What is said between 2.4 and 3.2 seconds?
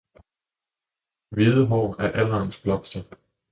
blomster!